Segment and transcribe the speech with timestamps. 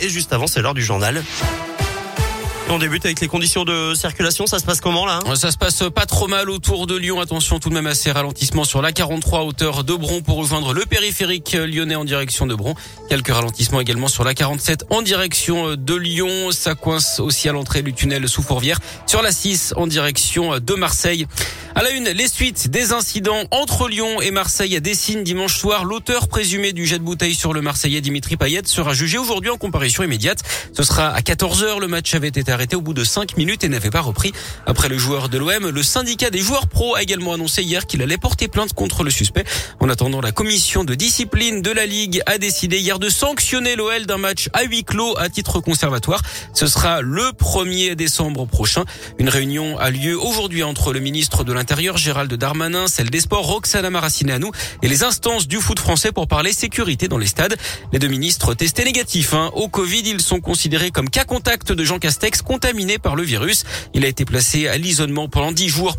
[0.00, 1.22] Et juste avant, c'est l'heure du journal.
[2.72, 4.46] On débute avec les conditions de circulation.
[4.46, 7.20] Ça se passe comment là hein Ça se passe pas trop mal autour de Lyon.
[7.20, 10.72] Attention tout de même à ces ralentissements sur la 43 hauteur de Bron pour rejoindre
[10.72, 12.76] le périphérique lyonnais en direction de Bron.
[13.08, 16.52] Quelques ralentissements également sur la 47 en direction de Lyon.
[16.52, 18.78] Ça coince aussi à l'entrée du tunnel sous Fourvière.
[19.06, 21.26] Sur la 6 en direction de Marseille.
[21.76, 25.84] À la une, les suites des incidents entre Lyon et Marseille à Dessine dimanche soir.
[25.84, 29.56] L'auteur présumé du jet de bouteille sur le Marseillais Dimitri Payet sera jugé aujourd'hui en
[29.56, 30.42] comparution immédiate.
[30.72, 31.78] Ce sera à 14h.
[31.78, 34.32] Le match avait été arrêté au bout de 5 minutes et n'avait pas repris.
[34.66, 38.02] Après le joueur de l'OM, le syndicat des joueurs pro a également annoncé hier qu'il
[38.02, 39.44] allait porter plainte contre le suspect.
[39.78, 44.06] En attendant, la commission de discipline de la Ligue a décidé hier de sanctionner l'OL
[44.06, 46.22] d'un match à huis clos à titre conservatoire.
[46.52, 48.84] Ce sera le 1er décembre prochain.
[49.18, 53.44] Une réunion a lieu aujourd'hui entre le ministre de l'Intérieur Gérald Darmanin, celle des Sports
[53.44, 54.46] Roxana Maracineanu
[54.82, 57.54] et les instances du foot français pour parler sécurité dans les stades.
[57.92, 59.50] Les deux ministres testés négatifs hein.
[59.52, 63.64] au Covid, ils sont considérés comme cas contact de Jean Castex contaminé par le virus.
[63.92, 65.98] Il a été placé à l'isolement pendant dix jours.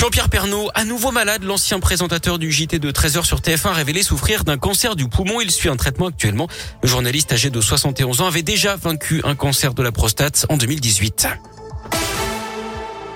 [0.00, 4.44] Jean-Pierre Pernaud, à nouveau malade, l'ancien présentateur du JT de 13h sur TF1 révélé souffrir
[4.44, 5.42] d'un cancer du poumon.
[5.42, 6.48] Il suit un traitement actuellement.
[6.82, 10.56] Le journaliste âgé de 71 ans avait déjà vaincu un cancer de la prostate en
[10.56, 11.28] 2018.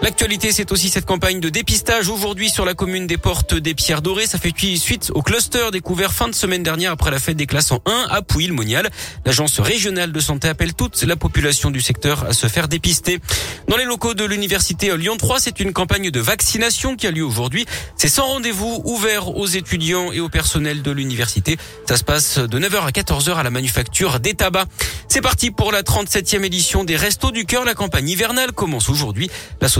[0.00, 4.00] L'actualité, c'est aussi cette campagne de dépistage aujourd'hui sur la commune des Portes des Pierres
[4.00, 4.26] Dorées.
[4.26, 7.72] Ça fait suite au cluster découvert fin de semaine dernière après la fête des classes
[7.72, 8.90] en 1 à Pouilly-le-Monial.
[9.26, 13.18] L'agence régionale de santé appelle toute la population du secteur à se faire dépister.
[13.66, 17.24] Dans les locaux de l'université Lyon 3, c'est une campagne de vaccination qui a lieu
[17.24, 17.66] aujourd'hui.
[17.96, 21.58] C'est sans rendez-vous ouvert aux étudiants et au personnel de l'université.
[21.88, 24.68] Ça se passe de 9h à 14h à la manufacture des tabacs.
[25.08, 27.64] C'est parti pour la 37e édition des Restos du Cœur.
[27.64, 29.30] La campagne hivernale commence aujourd'hui.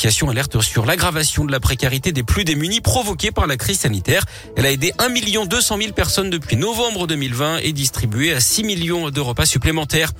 [0.00, 4.24] L'association alerte sur l'aggravation de la précarité des plus démunis provoquée par la crise sanitaire.
[4.56, 9.10] Elle a aidé 1 200 000 personnes depuis novembre 2020 et distribué à 6 millions
[9.10, 10.12] de repas supplémentaires.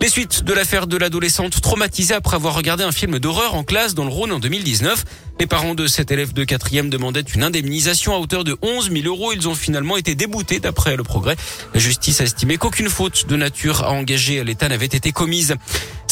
[0.00, 3.94] Les suites de l'affaire de l'adolescente traumatisée après avoir regardé un film d'horreur en classe
[3.94, 5.04] dans le Rhône en 2019.
[5.38, 9.06] Les parents de cet élève de quatrième demandaient une indemnisation à hauteur de 11 000
[9.06, 9.34] euros.
[9.34, 11.36] Ils ont finalement été déboutés d'après le progrès.
[11.74, 15.56] La justice a estimé qu'aucune faute de nature à engager l'État n'avait été commise.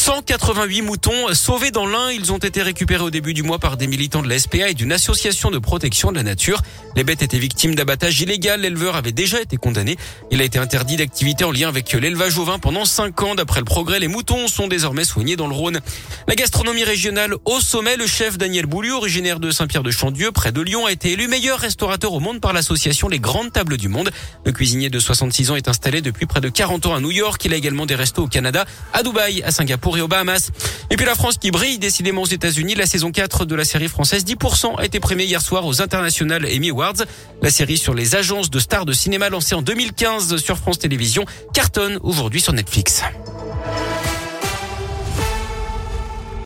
[0.05, 2.11] 188 moutons sauvés dans l'Ain.
[2.11, 4.75] Ils ont été récupérés au début du mois par des militants de la SPA et
[4.75, 6.61] d'une association de protection de la nature.
[6.95, 8.61] Les bêtes étaient victimes d'abattage illégal.
[8.61, 9.97] L'éleveur avait déjà été condamné.
[10.31, 13.35] Il a été interdit d'activité en lien avec l'élevage au vin pendant 5 ans.
[13.35, 15.81] D'après le progrès, les moutons sont désormais soignés dans le Rhône.
[16.29, 17.97] La gastronomie régionale au sommet.
[17.97, 22.13] Le chef Daniel Boulieu, originaire de Saint-Pierre-de-Chandieu, près de Lyon, a été élu meilleur restaurateur
[22.13, 24.11] au monde par l'association Les Grandes Tables du Monde.
[24.45, 27.43] Le cuisinier de 66 ans est installé depuis près de 40 ans à New York.
[27.47, 29.51] Il a également des restos au Canada, à Dubaï, à
[30.03, 30.51] Et.
[30.91, 32.75] Et puis la France qui brille décidément aux États-Unis.
[32.75, 36.45] La saison 4 de la série française 10% a été primée hier soir aux International
[36.45, 37.05] Emmy Awards.
[37.43, 41.25] La série sur les agences de stars de cinéma lancée en 2015 sur France Télévisions
[41.53, 43.03] cartonne aujourd'hui sur Netflix.